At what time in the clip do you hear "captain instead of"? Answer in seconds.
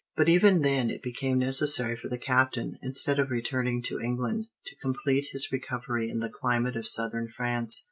2.17-3.29